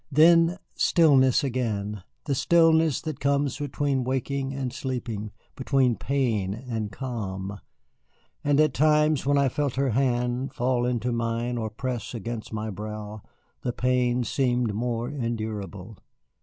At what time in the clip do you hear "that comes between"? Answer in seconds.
3.01-4.03